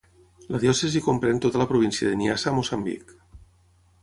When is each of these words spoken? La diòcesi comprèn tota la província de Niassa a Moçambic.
La 0.53 0.61
diòcesi 0.63 1.01
comprèn 1.07 1.41
tota 1.45 1.61
la 1.65 1.67
província 1.75 2.09
de 2.09 2.19
Niassa 2.23 2.51
a 2.53 2.55
Moçambic. 2.63 3.15